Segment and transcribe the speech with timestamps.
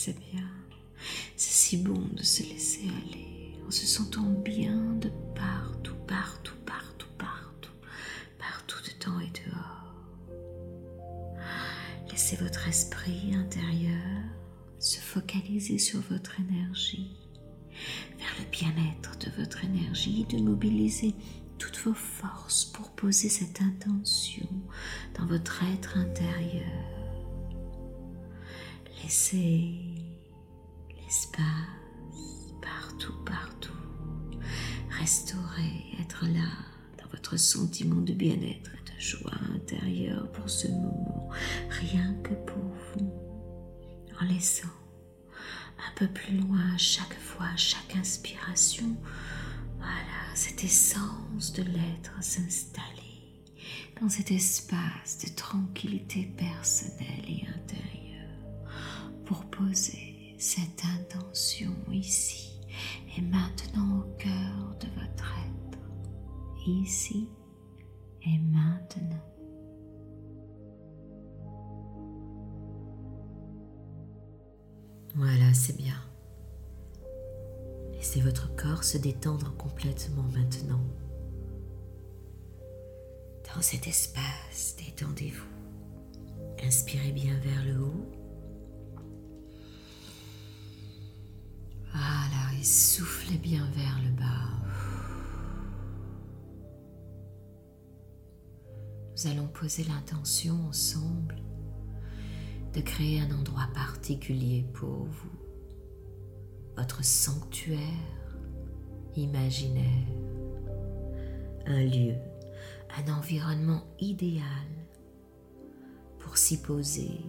[0.00, 0.46] C'est bien.
[1.34, 7.08] C'est si bon de se laisser aller en se sentant bien de partout, partout, partout,
[7.18, 7.72] partout,
[8.38, 9.94] partout dedans et dehors.
[12.12, 14.22] Laissez votre esprit intérieur
[14.78, 17.16] se focaliser sur votre énergie,
[18.18, 21.12] vers le bien-être de votre énergie, de mobiliser
[21.58, 24.46] toutes vos forces pour poser cette intention
[25.18, 26.98] dans votre être intérieur.
[29.02, 29.87] Laissez
[31.08, 33.72] l'espace partout, partout.
[34.90, 36.50] Restaurer, être là
[37.02, 41.30] dans votre sentiment de bien-être et de joie intérieure pour ce moment,
[41.70, 42.62] rien que pour
[42.92, 43.10] vous
[44.20, 44.68] en laissant
[45.78, 48.94] un peu plus loin chaque fois, chaque inspiration,
[49.78, 53.42] voilà, cette essence de l'être s'installer
[53.98, 57.88] dans cet espace de tranquillité personnelle et intérieure
[59.24, 59.97] pour poser
[77.98, 80.80] Laissez votre corps se détendre complètement maintenant.
[83.54, 85.48] Dans cet espace, détendez-vous.
[86.64, 88.06] Inspirez bien vers le haut.
[91.92, 94.48] Voilà, et soufflez bien vers le bas.
[99.16, 101.42] Nous allons poser l'intention ensemble
[102.72, 105.47] de créer un endroit particulier pour vous,
[106.78, 108.38] votre sanctuaire
[109.16, 110.06] imaginaire,
[111.66, 112.14] un lieu,
[112.96, 114.44] un environnement idéal
[116.20, 117.20] pour s'y poser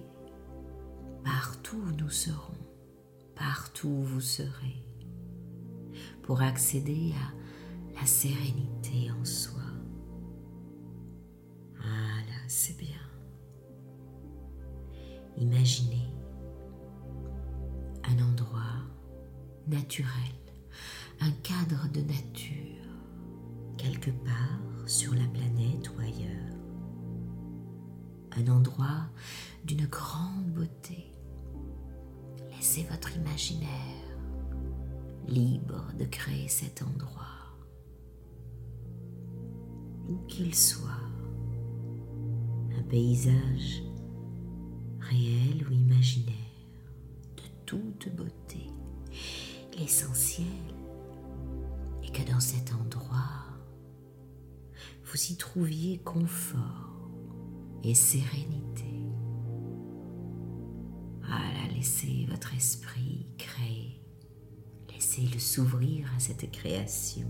[1.23, 2.59] partout où nous serons,
[3.35, 4.83] partout où vous serez,
[6.21, 9.63] pour accéder à la sérénité en soi.
[11.75, 13.01] Voilà, c'est bien.
[15.37, 16.13] Imaginez
[18.03, 18.85] un endroit
[19.69, 20.09] naturel,
[21.21, 22.85] un cadre de nature,
[23.77, 26.55] quelque part sur la planète ou ailleurs.
[28.31, 29.09] Un endroit
[29.65, 31.11] d'une grande beauté.
[32.51, 33.69] Laissez votre imaginaire
[35.27, 37.55] libre de créer cet endroit,
[40.07, 40.89] où qu'il soit,
[42.77, 43.83] un paysage
[44.99, 46.35] réel ou imaginaire,
[47.37, 48.71] de toute beauté.
[49.79, 50.45] L'essentiel
[52.03, 53.45] est que dans cet endroit,
[55.05, 57.09] vous y trouviez confort
[57.83, 59.07] et sérénité.
[61.21, 64.01] Voilà, laissez votre esprit créer.
[64.91, 67.27] Laissez-le s'ouvrir à cette création.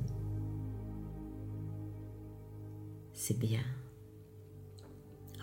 [3.14, 3.64] C'est bien.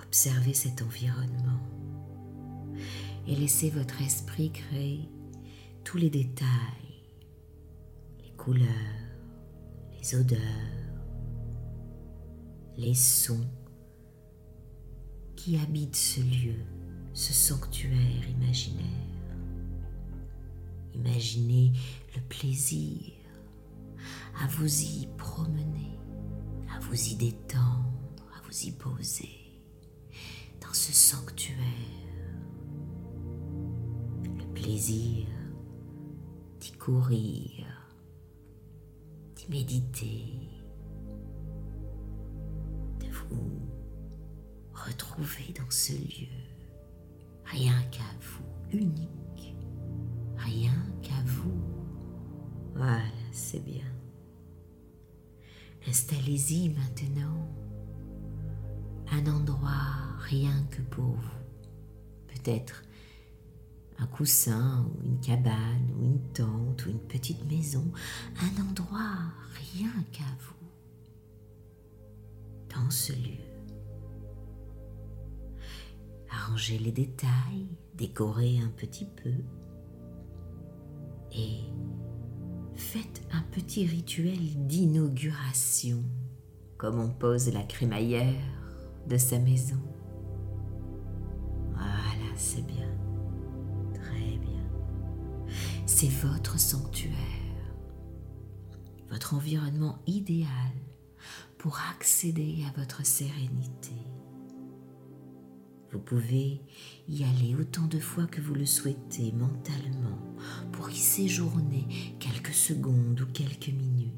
[0.02, 1.60] Observez cet environnement
[3.28, 5.08] et laissez votre esprit créer
[5.84, 6.85] tous les détails,
[8.36, 8.66] couleurs,
[9.98, 10.40] les odeurs,
[12.76, 13.46] les sons
[15.34, 16.60] qui habitent ce lieu,
[17.12, 18.84] ce sanctuaire imaginaire.
[20.94, 21.72] Imaginez
[22.14, 23.12] le plaisir
[24.42, 25.98] à vous y promener,
[26.74, 27.92] à vous y détendre,
[28.36, 29.30] à vous y poser
[30.60, 31.56] dans ce sanctuaire
[34.66, 35.26] plaisir
[36.60, 37.66] d'y courir,
[39.48, 40.24] méditer,
[43.00, 43.60] de vous
[44.72, 46.28] retrouver dans ce lieu,
[47.44, 49.56] rien qu'à vous, unique,
[50.36, 51.62] rien qu'à vous.
[52.74, 53.02] Voilà,
[53.32, 53.86] c'est bien.
[55.88, 57.48] Installez-y maintenant
[59.12, 61.46] un endroit rien que pour vous.
[62.26, 62.82] Peut-être
[63.98, 67.84] un coussin ou une cabane ou une tente ou une petite maison,
[68.40, 69.32] un endroit
[69.72, 70.66] rien qu'à vous,
[72.74, 73.44] dans ce lieu.
[76.30, 79.32] Arrangez les détails, décorez un petit peu
[81.32, 81.60] et
[82.74, 86.02] faites un petit rituel d'inauguration,
[86.76, 88.34] comme on pose la crémaillère
[89.08, 89.80] de sa maison.
[91.72, 92.75] Voilà, c'est bien.
[95.88, 97.14] C'est votre sanctuaire,
[99.08, 100.50] votre environnement idéal
[101.58, 103.94] pour accéder à votre sérénité.
[105.92, 106.60] Vous pouvez
[107.08, 110.18] y aller autant de fois que vous le souhaitez mentalement
[110.72, 111.86] pour y séjourner
[112.18, 114.12] quelques secondes ou quelques minutes,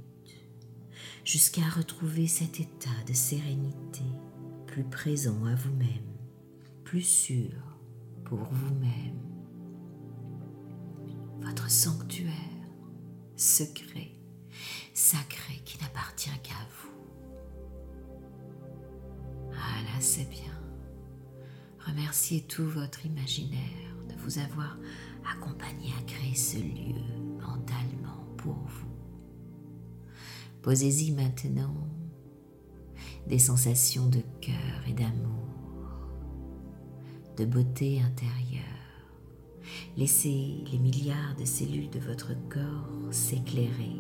[1.22, 4.04] jusqu'à retrouver cet état de sérénité
[4.66, 6.16] plus présent à vous-même,
[6.82, 7.52] plus sûr
[8.24, 9.27] pour vous-même
[11.48, 12.34] votre sanctuaire
[13.36, 14.10] secret,
[14.92, 16.90] sacré qui n'appartient qu'à vous.
[19.54, 20.52] Ah là, c'est bien.
[21.86, 24.76] Remerciez tout votre imaginaire de vous avoir
[25.32, 27.00] accompagné à créer ce lieu
[27.40, 28.88] mentalement pour vous.
[30.60, 31.74] Posez-y maintenant
[33.26, 36.10] des sensations de cœur et d'amour,
[37.38, 38.87] de beauté intérieure
[39.98, 43.96] Laissez les milliards de cellules de votre corps s'éclairer,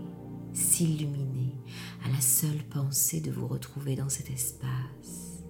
[0.52, 1.56] s'illuminer
[2.04, 5.42] à la seule pensée de vous retrouver dans cet espace,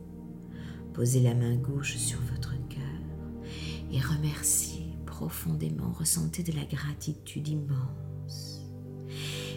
[0.95, 3.51] Posez la main gauche sur votre cœur
[3.93, 8.63] et remerciez profondément, ressentez de la gratitude immense.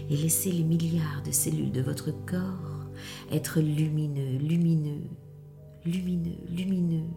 [0.10, 2.92] Et laissez les milliards de cellules de votre corps
[3.32, 5.08] être lumineux, lumineux,
[5.86, 7.10] lumineux, lumineux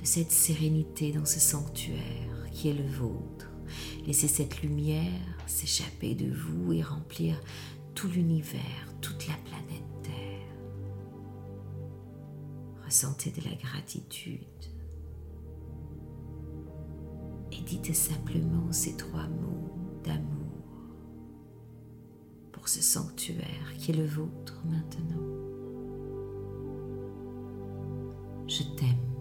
[0.00, 3.50] de cette sérénité dans ce sanctuaire qui est le vôtre.
[4.06, 7.40] Laissez cette lumière s'échapper de vous et remplir
[7.94, 8.60] tout l'univers,
[9.00, 10.12] toute la planète Terre.
[12.84, 14.40] Ressentez de la gratitude
[17.52, 20.44] et dites simplement ces trois mots d'amour
[22.52, 25.44] pour ce sanctuaire qui est le vôtre maintenant.
[28.46, 29.13] Je t'aime.